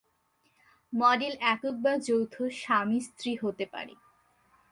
[0.93, 3.93] Model একক বা যৌথ/স্বামী-স্ত্রী হতে পারে।